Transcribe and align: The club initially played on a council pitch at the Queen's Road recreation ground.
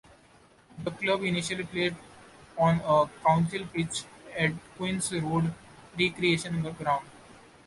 The 0.83 0.89
club 0.89 1.21
initially 1.21 1.63
played 1.63 1.95
on 2.57 2.81
a 2.83 3.07
council 3.23 3.65
pitch 3.71 4.05
at 4.35 4.47
the 4.49 4.59
Queen's 4.75 5.13
Road 5.13 5.53
recreation 5.95 6.63
ground. 6.63 7.05